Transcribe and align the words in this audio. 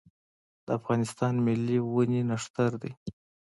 د 0.65 0.67
افغانستان 0.79 1.33
ملي 1.45 1.79
ونې 1.93 2.21
نښتر 2.29 2.71
دی 2.81 2.91